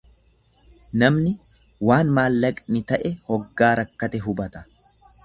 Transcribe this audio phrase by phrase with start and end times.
[1.01, 1.33] Namni
[1.89, 4.65] waan maallaqni ta'e hoggaa rakkate hubata.